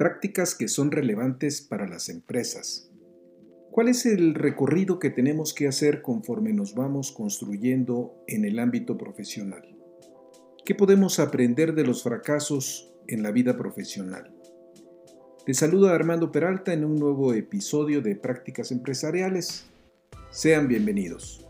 [0.00, 2.90] Prácticas que son relevantes para las empresas.
[3.70, 8.96] ¿Cuál es el recorrido que tenemos que hacer conforme nos vamos construyendo en el ámbito
[8.96, 9.76] profesional?
[10.64, 14.34] ¿Qué podemos aprender de los fracasos en la vida profesional?
[15.44, 19.66] Te saluda Armando Peralta en un nuevo episodio de Prácticas Empresariales.
[20.30, 21.46] Sean bienvenidos.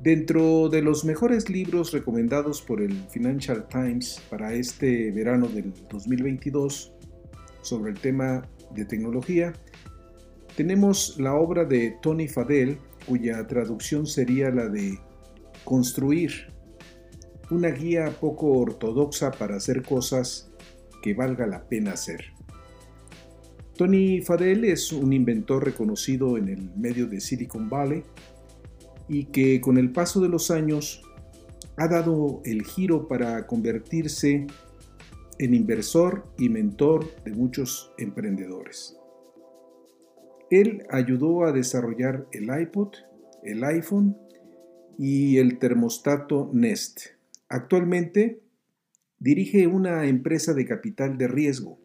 [0.00, 6.98] Dentro de los mejores libros recomendados por el Financial Times para este verano del 2022
[7.62, 8.42] sobre el tema
[8.74, 9.52] de tecnología,
[10.56, 14.98] tenemos la obra de Tony Fadell, cuya traducción sería la de
[15.64, 16.32] Construir,
[17.50, 20.50] una guía poco ortodoxa para hacer cosas
[21.02, 22.24] que valga la pena hacer.
[23.76, 28.02] Tony Fadell es un inventor reconocido en el medio de Silicon Valley
[29.08, 31.02] y que con el paso de los años
[31.76, 34.46] ha dado el giro para convertirse
[35.40, 38.98] en inversor y mentor de muchos emprendedores.
[40.50, 42.92] Él ayudó a desarrollar el iPod,
[43.42, 44.18] el iPhone
[44.98, 47.00] y el termostato Nest.
[47.48, 48.42] Actualmente
[49.18, 51.78] dirige una empresa de capital de riesgo.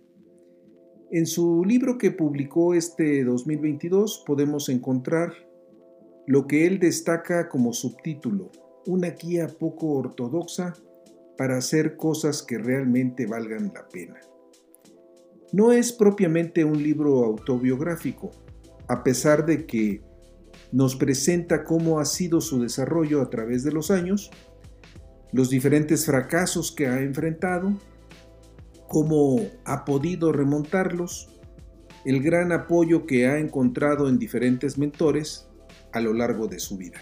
[1.09, 5.31] En su libro que publicó este 2022 podemos encontrar
[6.27, 8.51] lo que él destaca como subtítulo,
[8.85, 10.73] una guía poco ortodoxa
[11.37, 14.19] para hacer cosas que realmente valgan la pena.
[15.51, 18.31] No es propiamente un libro autobiográfico,
[18.87, 20.01] a pesar de que
[20.71, 24.31] nos presenta cómo ha sido su desarrollo a través de los años,
[25.31, 27.73] los diferentes fracasos que ha enfrentado,
[28.87, 31.29] cómo ha podido remontarlos,
[32.05, 35.49] el gran apoyo que ha encontrado en diferentes mentores
[35.91, 36.99] a lo largo de su vida.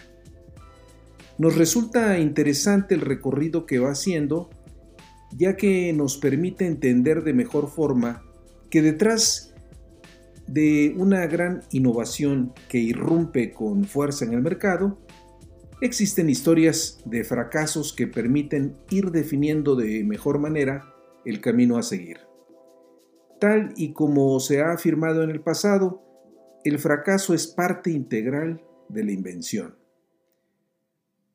[1.38, 4.50] Nos resulta interesante el recorrido que va haciendo,
[5.36, 8.24] ya que nos permite entender de mejor forma
[8.70, 9.54] que detrás
[10.48, 15.00] de una gran innovación que irrumpe con fuerza en el mercado,
[15.82, 20.94] existen historias de fracasos que permiten ir definiendo de mejor manera
[21.26, 22.20] el camino a seguir.
[23.40, 26.02] Tal y como se ha afirmado en el pasado,
[26.64, 29.83] el fracaso es parte integral de la invención.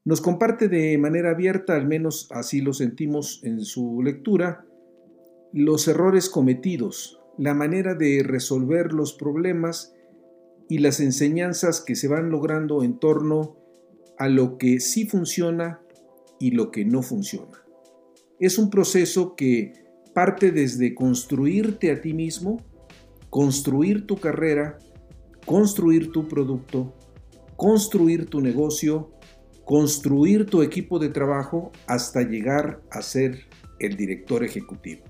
[0.09, 4.65] Nos comparte de manera abierta, al menos así lo sentimos en su lectura,
[5.53, 9.93] los errores cometidos, la manera de resolver los problemas
[10.67, 13.59] y las enseñanzas que se van logrando en torno
[14.19, 15.83] a lo que sí funciona
[16.41, 17.63] y lo que no funciona.
[18.41, 19.75] Es un proceso que
[20.15, 22.65] parte desde construirte a ti mismo,
[23.29, 24.79] construir tu carrera,
[25.45, 26.95] construir tu producto,
[27.57, 29.18] construir tu negocio,
[29.69, 33.45] construir tu equipo de trabajo hasta llegar a ser
[33.79, 35.05] el director ejecutivo.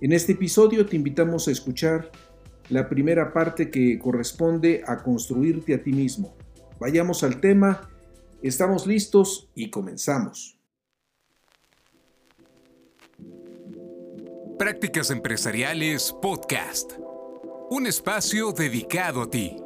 [0.00, 2.10] En este episodio te invitamos a escuchar
[2.70, 6.34] la primera parte que corresponde a construirte a ti mismo.
[6.80, 7.90] Vayamos al tema,
[8.42, 10.58] estamos listos y comenzamos.
[14.58, 16.92] Prácticas Empresariales Podcast.
[17.68, 19.65] Un espacio dedicado a ti.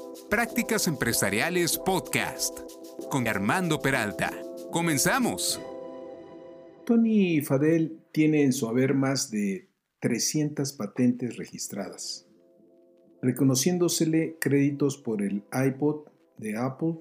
[0.31, 2.57] Prácticas Empresariales Podcast
[3.09, 4.31] con Armando Peralta.
[4.71, 5.59] Comenzamos.
[6.85, 9.67] Tony Fadel tiene en su haber más de
[9.99, 12.29] 300 patentes registradas,
[13.21, 16.99] reconociéndosele créditos por el iPod de Apple,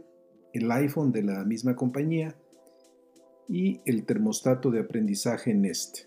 [0.53, 2.34] el iPhone de la misma compañía,
[3.49, 5.99] y el termostato de aprendizaje Nest.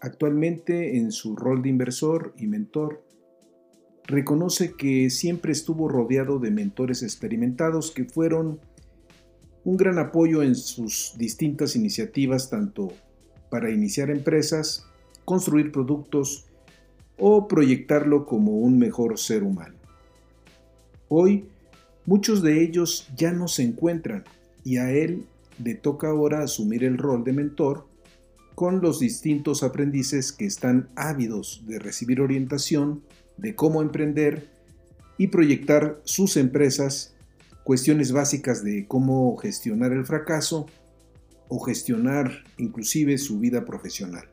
[0.00, 3.07] Actualmente, en su rol de inversor y mentor,
[4.08, 8.58] reconoce que siempre estuvo rodeado de mentores experimentados que fueron
[9.64, 12.90] un gran apoyo en sus distintas iniciativas, tanto
[13.50, 14.86] para iniciar empresas,
[15.26, 16.46] construir productos
[17.18, 19.76] o proyectarlo como un mejor ser humano.
[21.08, 21.44] Hoy,
[22.06, 24.24] muchos de ellos ya no se encuentran
[24.64, 25.26] y a él
[25.62, 27.86] le toca ahora asumir el rol de mentor
[28.54, 33.02] con los distintos aprendices que están ávidos de recibir orientación
[33.38, 34.50] de cómo emprender
[35.16, 37.14] y proyectar sus empresas
[37.64, 40.66] cuestiones básicas de cómo gestionar el fracaso
[41.48, 44.28] o gestionar inclusive su vida profesional.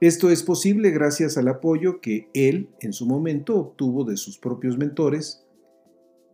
[0.00, 4.76] Esto es posible gracias al apoyo que él en su momento obtuvo de sus propios
[4.76, 5.44] mentores,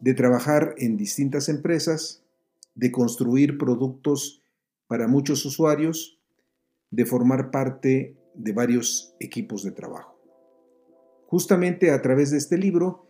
[0.00, 2.24] de trabajar en distintas empresas,
[2.74, 4.42] de construir productos
[4.86, 6.18] para muchos usuarios,
[6.90, 10.17] de formar parte de varios equipos de trabajo.
[11.28, 13.04] Justamente a través de este libro,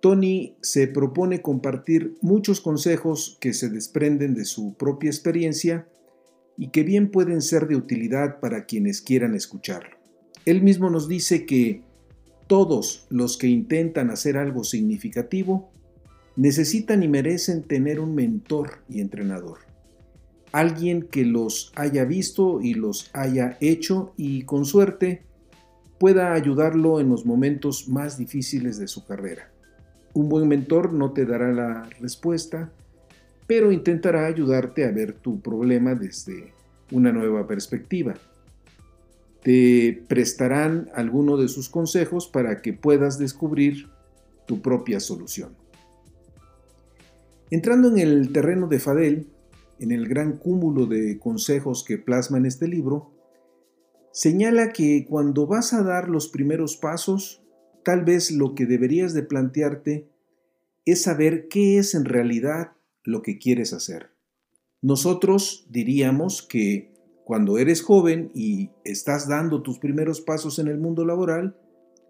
[0.00, 5.88] Tony se propone compartir muchos consejos que se desprenden de su propia experiencia
[6.56, 9.96] y que bien pueden ser de utilidad para quienes quieran escucharlo.
[10.44, 11.82] Él mismo nos dice que
[12.46, 15.72] todos los que intentan hacer algo significativo
[16.36, 19.58] necesitan y merecen tener un mentor y entrenador.
[20.52, 25.24] Alguien que los haya visto y los haya hecho y con suerte
[26.00, 29.52] pueda ayudarlo en los momentos más difíciles de su carrera.
[30.14, 32.72] Un buen mentor no te dará la respuesta,
[33.46, 36.54] pero intentará ayudarte a ver tu problema desde
[36.90, 38.14] una nueva perspectiva.
[39.42, 43.90] Te prestarán alguno de sus consejos para que puedas descubrir
[44.46, 45.54] tu propia solución.
[47.50, 49.26] Entrando en el terreno de Fadel,
[49.78, 53.10] en el gran cúmulo de consejos que plasma en este libro,
[54.12, 57.42] señala que cuando vas a dar los primeros pasos,
[57.84, 60.08] tal vez lo que deberías de plantearte
[60.84, 62.72] es saber qué es en realidad
[63.04, 64.10] lo que quieres hacer.
[64.82, 66.92] Nosotros diríamos que
[67.24, 71.56] cuando eres joven y estás dando tus primeros pasos en el mundo laboral,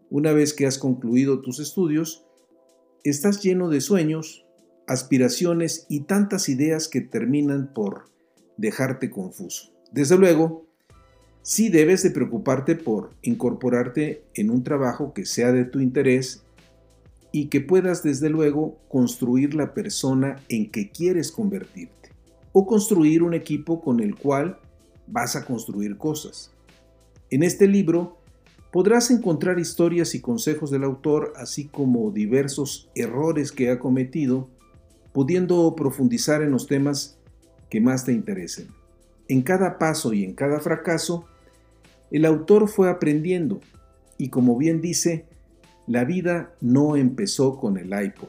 [0.08, 2.24] una vez que has concluido tus estudios,
[3.04, 4.46] estás lleno de sueños,
[4.86, 8.10] aspiraciones y tantas ideas que terminan por
[8.56, 9.72] dejarte confuso.
[9.92, 10.69] Desde luego,
[11.42, 16.42] sí debes de preocuparte por incorporarte en un trabajo que sea de tu interés
[17.32, 22.10] y que puedas desde luego construir la persona en que quieres convertirte
[22.52, 24.58] o construir un equipo con el cual
[25.06, 26.52] vas a construir cosas.
[27.30, 28.18] En este libro
[28.72, 34.48] podrás encontrar historias y consejos del autor así como diversos errores que ha cometido,
[35.12, 37.18] pudiendo profundizar en los temas
[37.68, 38.68] que más te interesen.
[39.28, 41.26] En cada paso y en cada fracaso,
[42.10, 43.60] el autor fue aprendiendo
[44.18, 45.26] y como bien dice,
[45.86, 48.28] la vida no empezó con el iPod.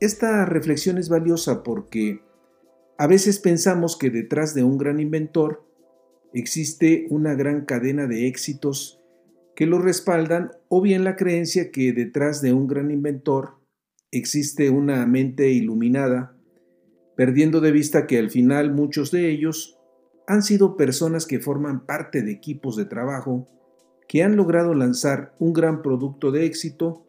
[0.00, 2.20] Esta reflexión es valiosa porque
[2.96, 5.64] a veces pensamos que detrás de un gran inventor
[6.32, 9.00] existe una gran cadena de éxitos
[9.54, 13.58] que lo respaldan o bien la creencia que detrás de un gran inventor
[14.10, 16.36] existe una mente iluminada,
[17.16, 19.77] perdiendo de vista que al final muchos de ellos
[20.28, 23.48] han sido personas que forman parte de equipos de trabajo
[24.06, 27.06] que han logrado lanzar un gran producto de éxito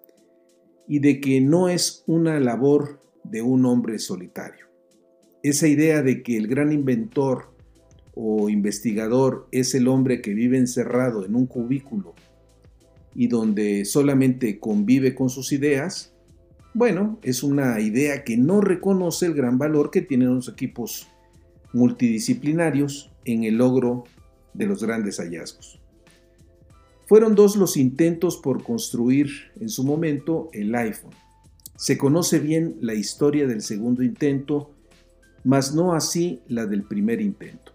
[0.87, 4.67] y de que no es una labor de un hombre solitario.
[5.43, 7.53] Esa idea de que el gran inventor
[8.15, 12.15] o investigador es el hombre que vive encerrado en un cubículo
[13.13, 16.13] y donde solamente convive con sus ideas,
[16.73, 21.09] bueno, es una idea que no reconoce el gran valor que tienen los equipos
[21.73, 24.03] multidisciplinarios en el logro
[24.53, 25.79] de los grandes hallazgos.
[27.07, 29.29] Fueron dos los intentos por construir
[29.59, 31.13] en su momento el iPhone.
[31.75, 34.71] Se conoce bien la historia del segundo intento,
[35.43, 37.73] mas no así la del primer intento.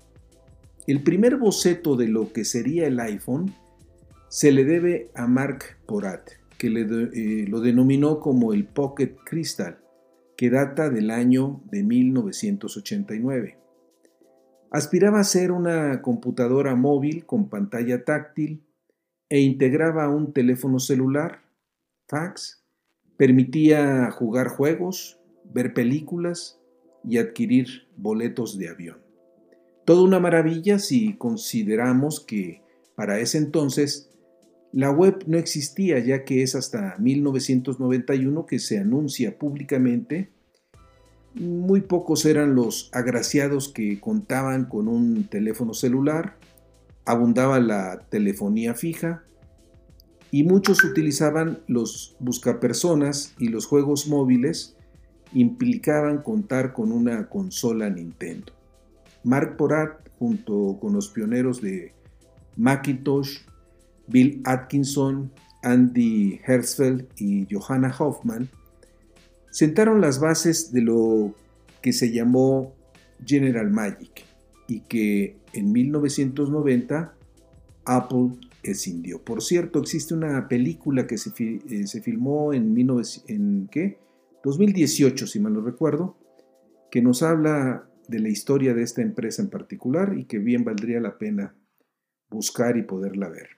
[0.86, 3.54] El primer boceto de lo que sería el iPhone
[4.28, 6.28] se le debe a Mark Porat,
[6.58, 9.78] que eh, lo denominó como el Pocket Crystal,
[10.36, 13.63] que data del año de 1989.
[14.74, 18.66] Aspiraba a ser una computadora móvil con pantalla táctil
[19.28, 21.42] e integraba un teléfono celular,
[22.08, 22.64] fax,
[23.16, 26.58] permitía jugar juegos, ver películas
[27.04, 28.98] y adquirir boletos de avión.
[29.84, 32.60] Toda una maravilla si consideramos que
[32.96, 34.10] para ese entonces
[34.72, 40.30] la web no existía ya que es hasta 1991 que se anuncia públicamente
[41.34, 46.36] muy pocos eran los agraciados que contaban con un teléfono celular,
[47.04, 49.24] abundaba la telefonía fija
[50.30, 54.76] y muchos utilizaban los buscapersonas y los juegos móviles
[55.32, 58.52] implicaban contar con una consola Nintendo.
[59.24, 61.92] Mark Porat, junto con los pioneros de
[62.56, 63.38] Macintosh,
[64.06, 68.48] Bill Atkinson, Andy Hertzfeld y Johanna Hoffman,
[69.54, 71.32] sentaron las bases de lo
[71.80, 72.74] que se llamó
[73.24, 74.24] General Magic
[74.66, 77.14] y que en 1990
[77.84, 78.30] Apple
[78.64, 79.22] escindió.
[79.22, 82.76] Por cierto, existe una película que se, eh, filmó en,
[83.28, 84.00] ¿en qué?
[84.42, 86.18] 2018, si mal no recuerdo,
[86.90, 90.98] que nos habla de la historia de esta empresa en particular y que bien valdría
[90.98, 91.54] la pena
[92.28, 93.50] buscar y poderla ver.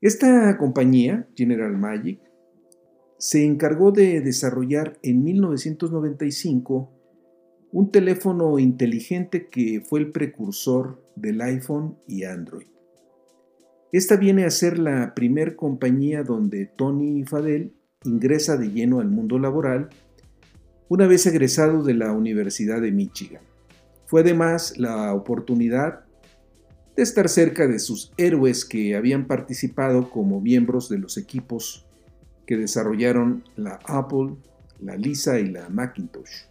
[0.00, 2.18] Esta compañía, General Magic,
[3.22, 6.90] se encargó de desarrollar en 1995
[7.70, 12.66] un teléfono inteligente que fue el precursor del iPhone y Android.
[13.92, 19.38] Esta viene a ser la primer compañía donde Tony Fadell ingresa de lleno al mundo
[19.38, 19.90] laboral
[20.88, 23.42] una vez egresado de la Universidad de Michigan.
[24.06, 26.06] Fue además la oportunidad
[26.96, 31.86] de estar cerca de sus héroes que habían participado como miembros de los equipos
[32.46, 34.34] que desarrollaron la Apple,
[34.80, 36.46] la Lisa y la Macintosh.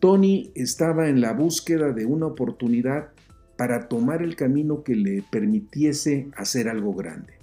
[0.00, 3.08] Tony estaba en la búsqueda de una oportunidad
[3.56, 7.34] para tomar el camino que le permitiese hacer algo grande.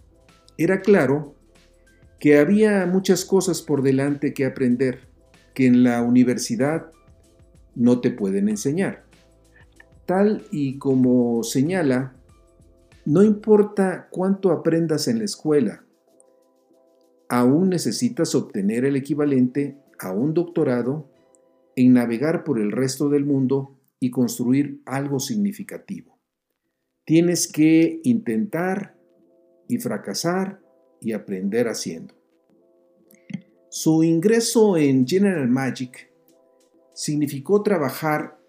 [0.58, 1.36] Era claro
[2.20, 5.00] que había muchas cosas por delante que aprender
[5.54, 6.92] que en la universidad
[7.76, 9.04] no te pueden enseñar.
[10.06, 12.14] Tal y como señala,
[13.06, 15.84] no importa cuánto aprendas en la escuela,
[17.34, 21.10] aún necesitas obtener el equivalente a un doctorado
[21.76, 26.20] en navegar por el resto del mundo y construir algo significativo.
[27.06, 28.96] Tienes que intentar
[29.68, 30.62] y fracasar
[31.02, 32.14] y aprender haciendo.
[33.68, 36.12] Su ingreso en General Magic
[36.94, 38.40] significó trabajar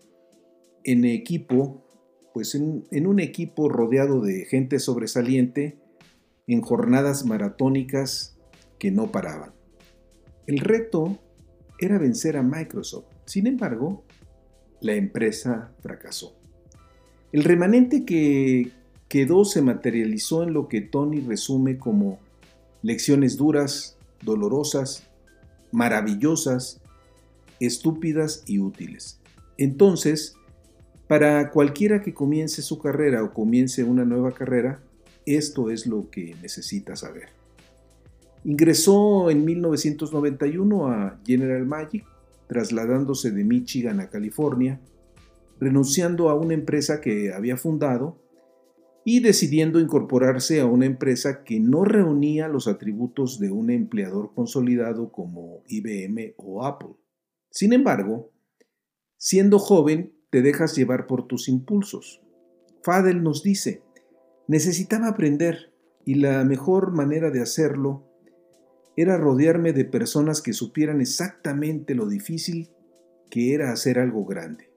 [0.82, 1.86] en equipo,
[2.34, 5.78] pues en, en, un equipo rodeado de gente sobresaliente
[6.46, 8.33] en jornadas maratónicas
[8.78, 9.52] que no paraban.
[10.46, 11.18] El reto
[11.78, 13.06] era vencer a Microsoft.
[13.24, 14.04] Sin embargo,
[14.80, 16.36] la empresa fracasó.
[17.32, 18.70] El remanente que
[19.08, 22.18] quedó se materializó en lo que Tony resume como
[22.82, 25.04] lecciones duras, dolorosas,
[25.72, 26.80] maravillosas,
[27.60, 29.20] estúpidas y útiles.
[29.56, 30.36] Entonces,
[31.08, 34.80] para cualquiera que comience su carrera o comience una nueva carrera,
[35.26, 37.28] esto es lo que necesita saber.
[38.44, 42.04] Ingresó en 1991 a General Magic,
[42.46, 44.82] trasladándose de Michigan a California,
[45.58, 48.20] renunciando a una empresa que había fundado
[49.02, 55.10] y decidiendo incorporarse a una empresa que no reunía los atributos de un empleador consolidado
[55.10, 56.96] como IBM o Apple.
[57.50, 58.30] Sin embargo,
[59.16, 62.20] siendo joven, te dejas llevar por tus impulsos.
[62.82, 63.82] Fadel nos dice,
[64.48, 65.72] necesitaba aprender
[66.04, 68.13] y la mejor manera de hacerlo
[68.96, 72.70] era rodearme de personas que supieran exactamente lo difícil
[73.30, 74.70] que era hacer algo grande,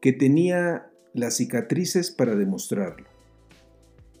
[0.00, 3.06] que tenía las cicatrices para demostrarlo.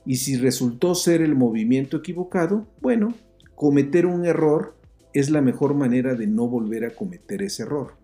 [0.04, 3.14] Y si resultó ser el movimiento equivocado, bueno,
[3.54, 4.74] cometer un error
[5.12, 7.94] es la mejor manera de no volver a cometer ese error.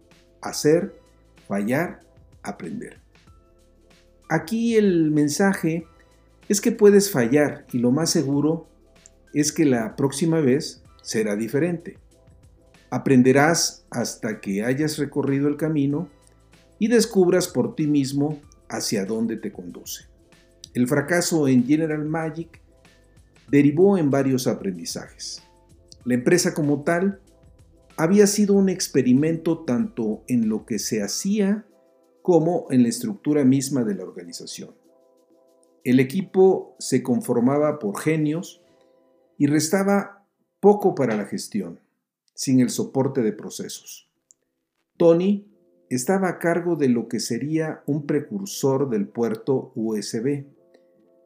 [0.41, 0.95] Hacer,
[1.49, 2.01] fallar,
[2.43, 3.01] aprender.
[4.29, 5.87] Aquí el mensaje
[6.49, 8.69] es que puedes fallar y lo más seguro
[9.33, 11.99] es que la próxima vez será diferente.
[12.91, 16.09] Aprenderás hasta que hayas recorrido el camino
[16.79, 20.07] y descubras por ti mismo hacia dónde te conduce.
[20.73, 22.61] El fracaso en General Magic
[23.49, 25.43] derivó en varios aprendizajes.
[26.05, 27.21] La empresa como tal
[27.97, 31.67] había sido un experimento tanto en lo que se hacía
[32.23, 34.75] como en la estructura misma de la organización.
[35.85, 38.63] El equipo se conformaba por genios
[39.37, 40.24] y restaba
[40.65, 41.79] poco para la gestión,
[42.33, 44.09] sin el soporte de procesos.
[44.97, 45.47] Tony
[45.91, 50.47] estaba a cargo de lo que sería un precursor del puerto USB,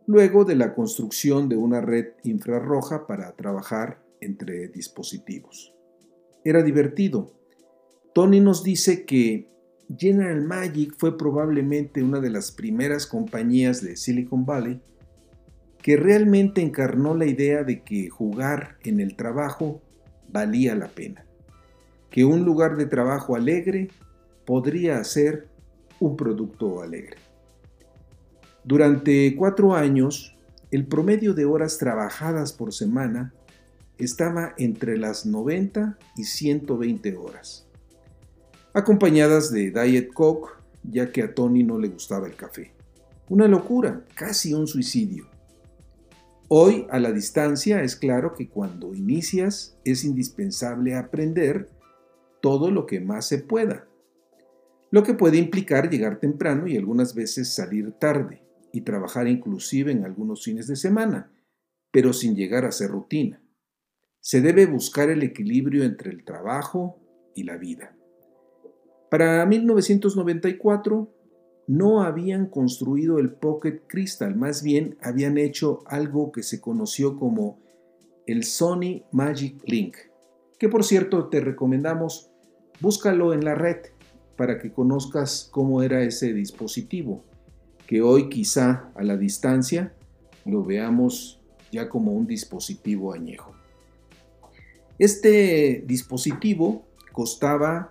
[0.08, 5.72] luego de la construcción de una red infrarroja para trabajar entre dispositivos.
[6.44, 7.32] Era divertido.
[8.14, 9.52] Tony nos dice que
[9.96, 14.82] General Magic fue probablemente una de las primeras compañías de Silicon Valley
[15.88, 19.80] que realmente encarnó la idea de que jugar en el trabajo
[20.30, 21.24] valía la pena,
[22.10, 23.88] que un lugar de trabajo alegre
[24.44, 25.48] podría ser
[25.98, 27.16] un producto alegre.
[28.64, 30.36] Durante cuatro años,
[30.70, 33.32] el promedio de horas trabajadas por semana
[33.96, 37.66] estaba entre las 90 y 120 horas,
[38.74, 40.50] acompañadas de Diet Coke,
[40.82, 42.74] ya que a Tony no le gustaba el café.
[43.30, 45.37] Una locura, casi un suicidio.
[46.50, 51.68] Hoy, a la distancia, es claro que cuando inicias es indispensable aprender
[52.40, 53.86] todo lo que más se pueda,
[54.90, 60.06] lo que puede implicar llegar temprano y algunas veces salir tarde y trabajar inclusive en
[60.06, 61.30] algunos fines de semana,
[61.90, 63.42] pero sin llegar a ser rutina.
[64.20, 66.98] se debe buscar el equilibrio entre el trabajo
[67.34, 67.96] y la vida.
[69.10, 71.14] Para 1994
[71.68, 77.58] no habían construido el Pocket Crystal, más bien habían hecho algo que se conoció como
[78.26, 79.96] el Sony Magic Link,
[80.58, 82.30] que por cierto te recomendamos,
[82.80, 83.76] búscalo en la red
[84.36, 87.22] para que conozcas cómo era ese dispositivo,
[87.86, 89.94] que hoy quizá a la distancia
[90.46, 93.52] lo veamos ya como un dispositivo añejo.
[94.98, 97.90] Este dispositivo costaba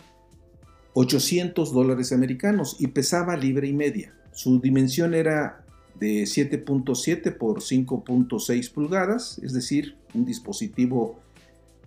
[0.99, 4.15] 800 dólares americanos y pesaba libre y media.
[4.31, 5.63] Su dimensión era
[5.99, 11.19] de 7.7 por 5.6 pulgadas, es decir, un dispositivo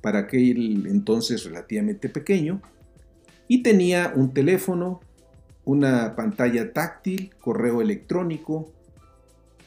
[0.01, 2.63] para aquel entonces relativamente pequeño,
[3.49, 5.01] y tenía un teléfono,
[5.65, 8.71] una pantalla táctil, correo electrónico,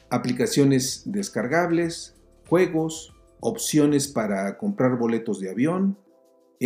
[0.09, 2.15] aplicaciones descargables,
[2.47, 5.97] juegos, opciones para comprar boletos de avión,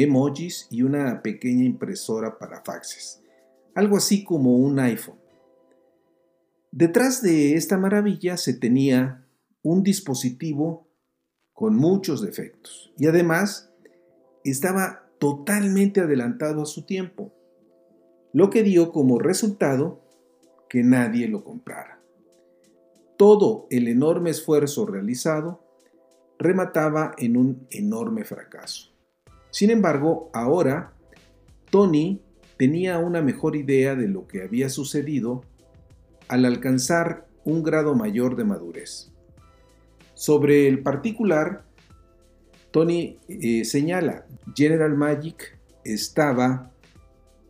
[0.03, 3.21] emojis y una pequeña impresora para faxes,
[3.73, 5.17] algo así como un iPhone.
[6.71, 9.25] Detrás de esta maravilla se tenía
[9.63, 10.87] un dispositivo
[11.53, 13.73] con muchos defectos y además
[14.43, 17.33] estaba totalmente adelantado a su tiempo,
[18.33, 20.03] lo que dio como resultado
[20.69, 21.99] que nadie lo comprara.
[23.17, 25.63] Todo el enorme esfuerzo realizado
[26.37, 28.96] remataba en un enorme fracaso.
[29.57, 30.93] Sin embargo, ahora
[31.71, 32.21] Tony
[32.57, 35.41] tenía una mejor idea de lo que había sucedido
[36.27, 39.11] al alcanzar un grado mayor de madurez.
[40.13, 41.63] Sobre el particular,
[42.69, 46.69] Tony eh, señala, General Magic estaba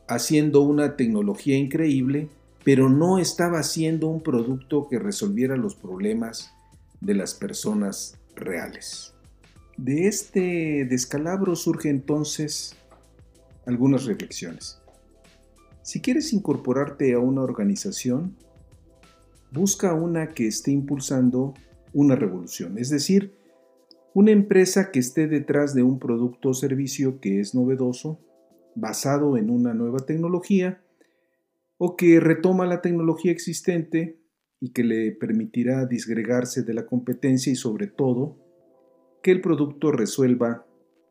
[0.08, 2.30] haciendo una tecnología increíble,
[2.64, 6.54] pero no estaba haciendo un producto que resolviera los problemas
[7.02, 9.17] de las personas reales.
[9.78, 12.76] De este descalabro surge entonces
[13.68, 14.82] algunas reflexiones.
[15.84, 18.36] Si quieres incorporarte a una organización,
[19.52, 21.54] busca una que esté impulsando
[21.94, 23.36] una revolución, es decir,
[24.16, 28.20] una empresa que esté detrás de un producto o servicio que es novedoso,
[28.74, 30.82] basado en una nueva tecnología,
[31.78, 34.20] o que retoma la tecnología existente
[34.60, 38.47] y que le permitirá disgregarse de la competencia y sobre todo
[39.22, 40.66] que el producto resuelva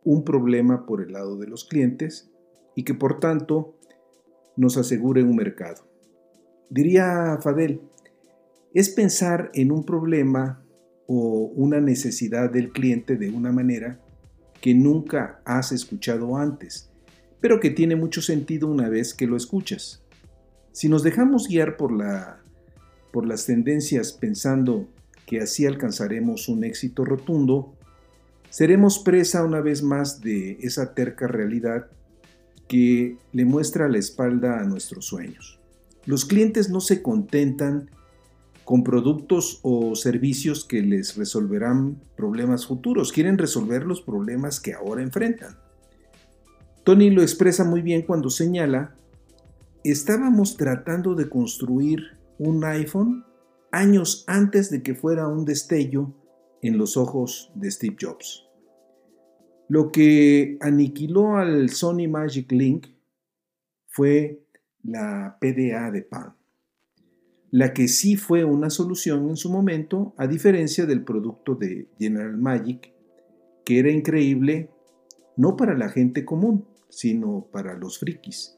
[0.05, 2.31] un problema por el lado de los clientes
[2.75, 3.77] y que por tanto
[4.57, 5.87] nos asegure un mercado.
[6.71, 7.81] Diría Fadel,
[8.75, 10.63] es pensar en un problema
[11.07, 14.01] o una necesidad del cliente de una manera
[14.61, 16.91] que nunca has escuchado antes,
[17.41, 20.05] pero que tiene mucho sentido una vez que lo escuchas.
[20.73, 22.43] Si nos dejamos guiar por, la,
[23.13, 24.89] por las tendencias pensando
[25.27, 27.76] que así alcanzaremos un éxito rotundo,
[28.51, 31.89] seremos presa una vez más de esa terca realidad
[32.69, 35.61] que le muestra la espalda a nuestros sueños.
[36.05, 37.91] Los clientes no se contentan
[38.65, 45.03] con productos o servicios que les resolverán problemas futuros, quieren resolver los problemas que ahora
[45.03, 45.57] enfrentan.
[46.83, 48.97] Tony lo expresa muy bien cuando señala,
[49.85, 53.25] estábamos tratando de construir un iPhone
[53.71, 56.13] años antes de que fuera un destello
[56.63, 58.47] en los ojos de Steve Jobs.
[59.69, 62.87] Lo que aniquiló al Sony Magic Link
[63.89, 64.45] fue
[64.83, 66.37] la PDA de PAN,
[67.51, 72.37] la que sí fue una solución en su momento, a diferencia del producto de General
[72.37, 72.93] Magic,
[73.65, 74.71] que era increíble
[75.37, 78.57] no para la gente común, sino para los frikis.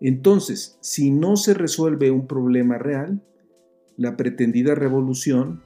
[0.00, 3.22] Entonces, si no se resuelve un problema real,
[3.96, 5.62] la pretendida revolución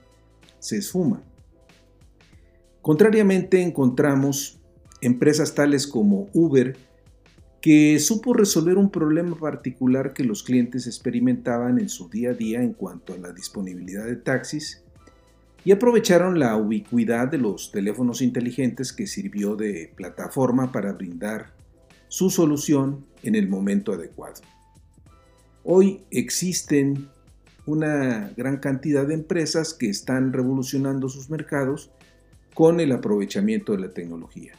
[0.59, 1.23] se esfuma.
[2.83, 4.61] Contrariamente, encontramos
[5.01, 6.77] empresas tales como Uber,
[7.61, 12.63] que supo resolver un problema particular que los clientes experimentaban en su día a día
[12.63, 14.83] en cuanto a la disponibilidad de taxis
[15.65, 21.53] y aprovecharon la ubicuidad de los teléfonos inteligentes que sirvió de plataforma para brindar
[22.09, 24.41] su solución en el momento adecuado.
[25.63, 27.09] Hoy existen
[27.67, 31.91] una gran cantidad de empresas que están revolucionando sus mercados
[32.55, 34.55] con el aprovechamiento de la tecnología.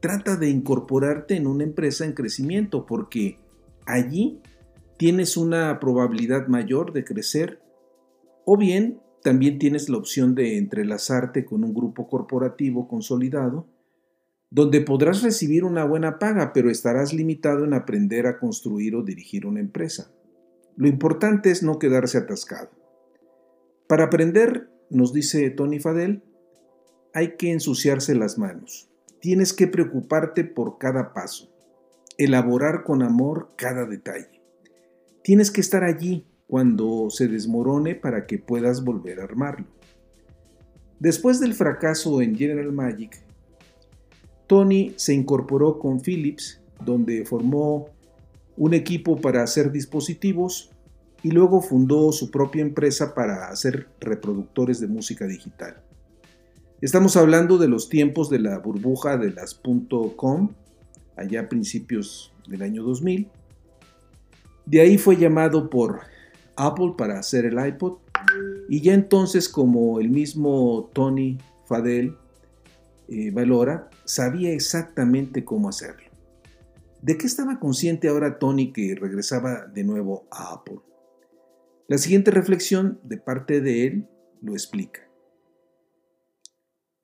[0.00, 3.38] Trata de incorporarte en una empresa en crecimiento porque
[3.86, 4.40] allí
[4.98, 7.60] tienes una probabilidad mayor de crecer
[8.44, 13.66] o bien también tienes la opción de entrelazarte con un grupo corporativo consolidado
[14.50, 19.44] donde podrás recibir una buena paga, pero estarás limitado en aprender a construir o dirigir
[19.44, 20.12] una empresa.
[20.76, 22.70] Lo importante es no quedarse atascado.
[23.88, 26.22] Para aprender, nos dice Tony Fadel,
[27.16, 28.90] hay que ensuciarse las manos.
[29.20, 31.50] tienes que preocuparte por cada paso,
[32.18, 34.42] elaborar con amor cada detalle.
[35.24, 39.66] Tienes que estar allí cuando se desmorone para que puedas volver a armarlo.
[41.00, 43.18] Después del fracaso en General Magic,
[44.46, 47.88] Tony se incorporó con Philips, donde formó
[48.58, 50.70] un equipo para hacer dispositivos
[51.22, 55.85] y luego fundó su propia empresa para hacer reproductores de música digital.
[56.82, 59.58] Estamos hablando de los tiempos de la burbuja de las
[60.14, 60.50] .com,
[61.16, 63.30] allá a principios del año 2000.
[64.66, 66.00] De ahí fue llamado por
[66.54, 67.98] Apple para hacer el iPod
[68.68, 72.14] y ya entonces como el mismo Tony Fadell
[73.08, 76.10] eh, Valora sabía exactamente cómo hacerlo.
[77.00, 80.80] ¿De qué estaba consciente ahora Tony que regresaba de nuevo a Apple?
[81.88, 84.08] La siguiente reflexión de parte de él
[84.42, 85.05] lo explica.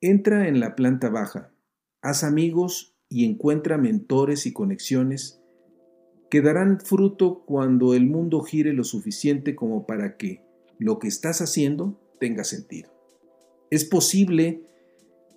[0.04, 1.52] Entra en la planta baja,
[2.00, 5.40] haz amigos y encuentra mentores y conexiones
[6.28, 10.42] que darán fruto cuando el mundo gire lo suficiente como para que
[10.80, 12.90] lo que estás haciendo tenga sentido.
[13.70, 14.62] Es posible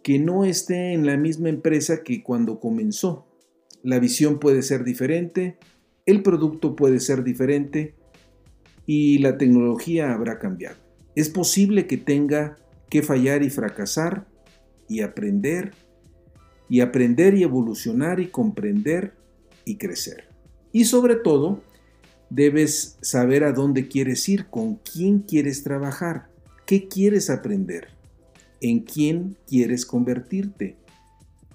[0.01, 3.27] que no esté en la misma empresa que cuando comenzó.
[3.83, 5.59] La visión puede ser diferente,
[6.07, 7.93] el producto puede ser diferente
[8.87, 10.77] y la tecnología habrá cambiado.
[11.13, 12.57] Es posible que tenga
[12.89, 14.25] que fallar y fracasar
[14.87, 15.73] y aprender
[16.69, 19.13] y aprender y evolucionar y comprender
[19.65, 20.25] y crecer.
[20.71, 21.61] Y sobre todo,
[22.29, 26.27] debes saber a dónde quieres ir, con quién quieres trabajar,
[26.65, 27.89] qué quieres aprender,
[28.61, 30.75] en quién quieres convertirte.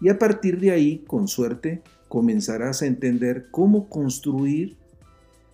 [0.01, 4.77] Y a partir de ahí, con suerte, comenzarás a entender cómo construir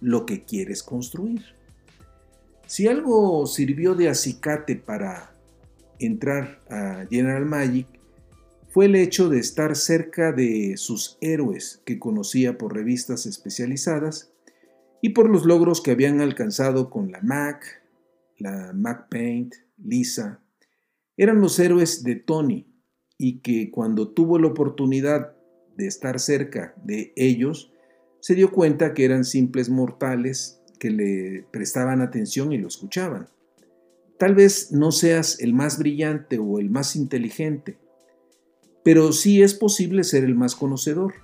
[0.00, 1.42] lo que quieres construir.
[2.66, 5.35] Si algo sirvió de acicate para
[5.98, 7.86] entrar a General Magic,
[8.68, 14.32] fue el hecho de estar cerca de sus héroes que conocía por revistas especializadas
[15.00, 17.64] y por los logros que habían alcanzado con la Mac,
[18.38, 20.42] la Mac Paint, Lisa.
[21.16, 22.66] Eran los héroes de Tony
[23.16, 25.34] y que cuando tuvo la oportunidad
[25.76, 27.72] de estar cerca de ellos,
[28.20, 33.28] se dio cuenta que eran simples mortales que le prestaban atención y lo escuchaban.
[34.18, 37.76] Tal vez no seas el más brillante o el más inteligente,
[38.82, 41.14] pero sí es posible ser el más conocedor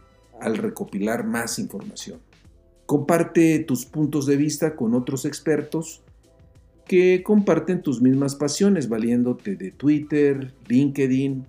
[0.41, 2.21] al recopilar más información.
[2.85, 6.03] Comparte tus puntos de vista con otros expertos
[6.87, 11.47] que comparten tus mismas pasiones valiéndote de Twitter, LinkedIn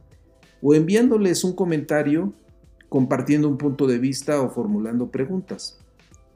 [0.61, 2.31] o enviándoles un comentario
[2.87, 5.79] compartiendo un punto de vista o formulando preguntas.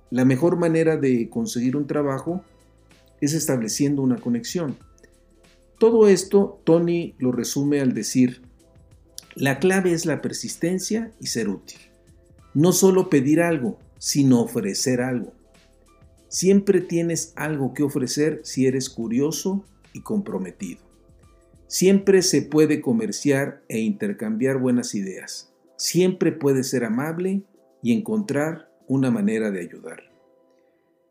[0.09, 2.43] La mejor manera de conseguir un trabajo
[3.21, 4.75] es estableciendo una conexión.
[5.77, 8.41] Todo esto Tony lo resume al decir,
[9.35, 11.77] la clave es la persistencia y ser útil.
[12.55, 15.33] No solo pedir algo, sino ofrecer algo.
[16.27, 19.63] Siempre tienes algo que ofrecer si eres curioso
[19.93, 20.81] y comprometido.
[21.67, 25.53] Siempre se puede comerciar e intercambiar buenas ideas.
[25.75, 27.43] Siempre puedes ser amable
[27.83, 30.16] y encontrar una manera de ayudar.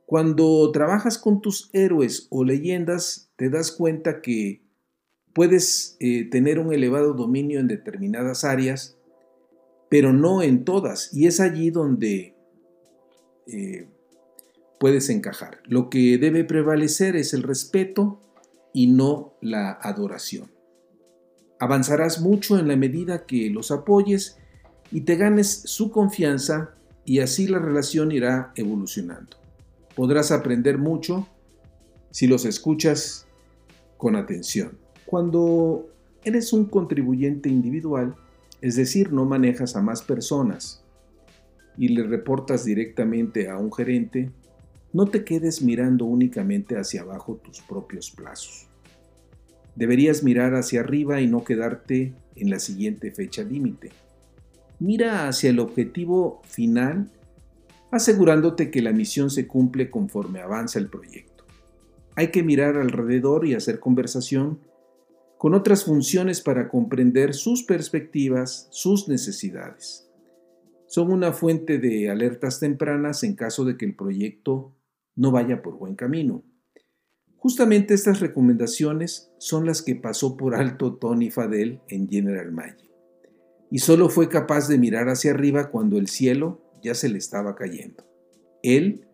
[0.06, 4.62] Cuando trabajas con tus héroes o leyendas, te das cuenta que
[5.34, 8.96] puedes eh, tener un elevado dominio en determinadas áreas,
[9.90, 11.12] pero no en todas.
[11.12, 12.36] Y es allí donde
[13.48, 13.88] eh,
[14.78, 15.60] puedes encajar.
[15.64, 18.20] Lo que debe prevalecer es el respeto
[18.72, 20.52] y no la adoración.
[21.58, 24.38] Avanzarás mucho en la medida que los apoyes
[24.92, 29.45] y te ganes su confianza y así la relación irá evolucionando.
[29.96, 31.26] Podrás aprender mucho
[32.10, 33.26] si los escuchas
[33.96, 34.78] con atención.
[35.06, 35.88] Cuando
[36.22, 38.14] eres un contribuyente individual,
[38.60, 40.84] es decir, no manejas a más personas
[41.78, 44.30] y le reportas directamente a un gerente,
[44.92, 48.66] no te quedes mirando únicamente hacia abajo tus propios plazos.
[49.74, 53.90] Deberías mirar hacia arriba y no quedarte en la siguiente fecha límite.
[54.78, 57.10] Mira hacia el objetivo final
[57.90, 61.44] asegurándote que la misión se cumple conforme avanza el proyecto.
[62.14, 64.60] Hay que mirar alrededor y hacer conversación
[65.38, 70.10] con otras funciones para comprender sus perspectivas, sus necesidades.
[70.86, 74.74] Son una fuente de alertas tempranas en caso de que el proyecto
[75.14, 76.42] no vaya por buen camino.
[77.36, 82.90] Justamente estas recomendaciones son las que pasó por alto Tony Fadell en General Magic,
[83.70, 87.54] y solo fue capaz de mirar hacia arriba cuando el cielo ya se le estaba
[87.54, 88.04] cayendo.
[88.62, 89.06] Él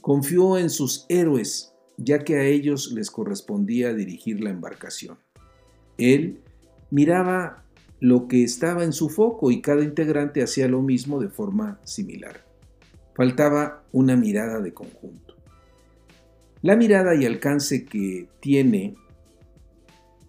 [0.00, 5.18] confió en sus héroes, ya que a ellos les correspondía dirigir la embarcación.
[5.98, 6.40] Él
[6.90, 7.64] miraba
[8.00, 12.44] lo que estaba en su foco y cada integrante hacía lo mismo de forma similar.
[13.14, 15.34] Faltaba una mirada de conjunto.
[16.62, 18.94] La mirada y alcance que tiene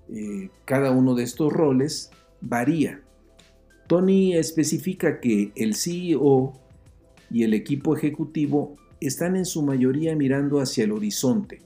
[0.10, 3.02] eh, cada uno de estos roles varía.
[3.88, 6.54] Tony especifica que el CEO
[7.30, 11.62] y el equipo ejecutivo están en su mayoría mirando hacia el horizonte.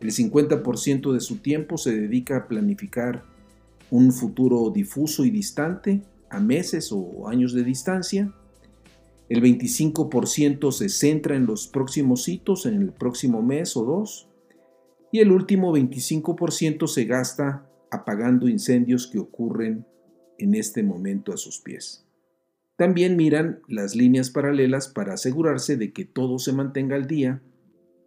[0.00, 3.24] El 50% de su tiempo se dedica a planificar
[3.90, 8.32] un futuro difuso y distante, a meses o años de distancia.
[9.28, 14.28] El 25% se centra en los próximos hitos, en el próximo mes o dos.
[15.12, 19.86] Y el último 25% se gasta apagando incendios que ocurren
[20.38, 22.05] en este momento a sus pies.
[22.76, 27.42] También miran las líneas paralelas para asegurarse de que todo se mantenga al día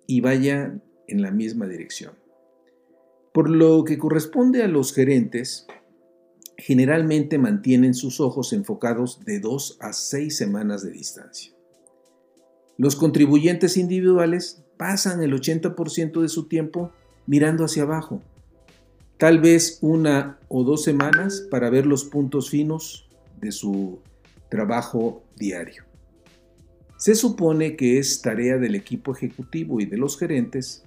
[0.06, 2.14] y vaya en la misma dirección.
[3.34, 5.66] Por lo que corresponde a los gerentes,
[6.58, 11.54] generalmente mantienen sus ojos enfocados de dos a seis semanas de distancia.
[12.78, 16.92] Los contribuyentes individuales pasan el 80% de su tiempo
[17.26, 18.22] mirando hacia abajo,
[19.18, 24.00] tal vez una o dos semanas para ver los puntos finos de su
[24.50, 25.84] trabajo diario.
[26.98, 30.84] Se supone que es tarea del equipo ejecutivo y de los gerentes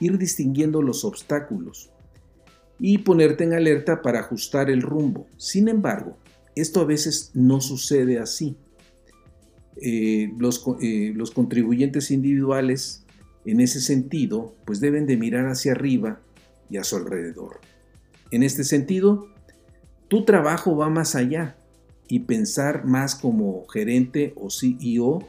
[0.00, 1.92] ir distinguiendo los obstáculos
[2.80, 5.28] y ponerte en alerta para ajustar el rumbo.
[5.36, 6.18] Sin embargo,
[6.56, 8.56] esto a veces no sucede así.
[9.80, 13.04] Eh, los, eh, los contribuyentes individuales,
[13.44, 16.20] en ese sentido, pues deben de mirar hacia arriba
[16.68, 17.60] y a su alrededor.
[18.32, 19.28] En este sentido,
[20.08, 21.56] tu trabajo va más allá
[22.08, 25.28] y pensar más como gerente o CEO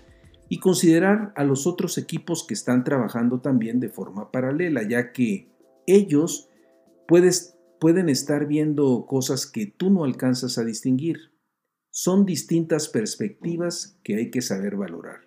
[0.50, 5.50] y considerar a los otros equipos que están trabajando también de forma paralela, ya que
[5.88, 6.50] ellos
[7.08, 11.32] pueden estar viendo cosas que tú no alcanzas a distinguir.
[11.90, 15.22] Son distintas perspectivas que hay que saber valorar.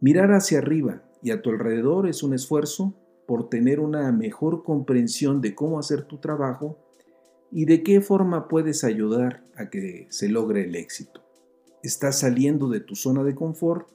[0.00, 2.94] Mirar hacia arriba y a tu alrededor es un esfuerzo
[3.26, 6.85] por tener una mejor comprensión de cómo hacer tu trabajo
[7.50, 11.26] y de qué forma puedes ayudar a que se logre el éxito
[11.86, 13.88] estás saliendo de tu zona de confort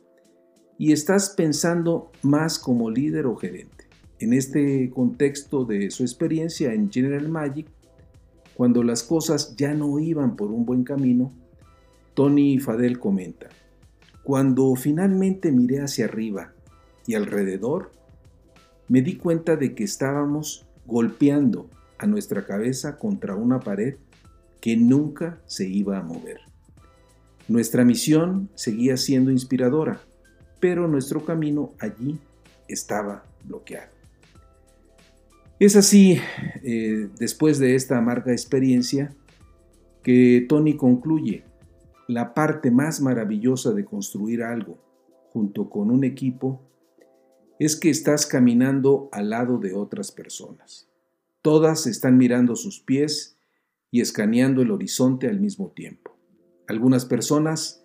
[0.77, 3.85] y estás pensando más como líder o gerente.
[4.19, 7.67] En este contexto de su experiencia en General Magic,
[8.55, 11.33] cuando las cosas ya no iban por un buen camino,
[12.13, 13.49] Tony Fadel comenta,
[14.23, 16.53] cuando finalmente miré hacia arriba
[17.07, 17.91] y alrededor,
[18.87, 21.69] me di cuenta de que estábamos golpeando
[22.01, 23.95] a nuestra cabeza contra una pared
[24.59, 26.39] que nunca se iba a mover.
[27.47, 30.01] Nuestra misión seguía siendo inspiradora,
[30.59, 32.19] pero nuestro camino allí
[32.67, 33.91] estaba bloqueado.
[35.59, 36.17] Es así,
[36.63, 39.15] eh, después de esta amarga experiencia,
[40.01, 41.43] que Tony concluye,
[42.07, 44.79] la parte más maravillosa de construir algo
[45.31, 46.61] junto con un equipo
[47.59, 50.90] es que estás caminando al lado de otras personas.
[51.41, 53.37] Todas están mirando sus pies
[53.89, 56.15] y escaneando el horizonte al mismo tiempo.
[56.67, 57.83] Algunas personas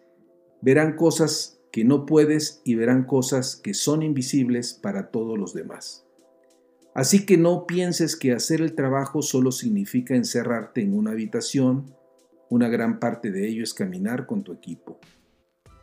[0.60, 6.04] verán cosas que no puedes y verán cosas que son invisibles para todos los demás.
[6.94, 11.94] Así que no pienses que hacer el trabajo solo significa encerrarte en una habitación,
[12.50, 14.98] una gran parte de ello es caminar con tu equipo.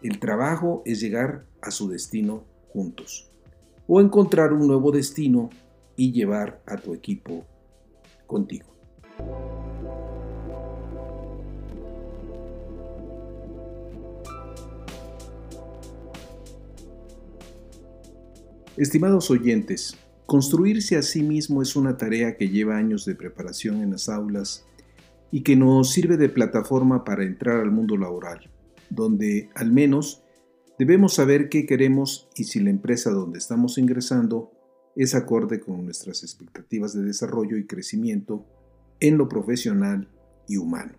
[0.03, 3.31] El trabajo es llegar a su destino juntos
[3.88, 5.49] o encontrar un nuevo destino
[5.95, 7.45] y llevar a tu equipo
[8.33, 8.65] contigo.
[18.75, 23.91] Estimados oyentes, construirse a sí mismo es una tarea que lleva años de preparación en
[23.91, 24.65] las aulas
[25.29, 28.49] y que nos sirve de plataforma para entrar al mundo laboral,
[28.89, 30.23] donde al menos
[30.79, 34.52] debemos saber qué queremos y si la empresa donde estamos ingresando
[34.95, 38.45] es acorde con nuestras expectativas de desarrollo y crecimiento
[38.99, 40.08] en lo profesional
[40.47, 40.93] y humano.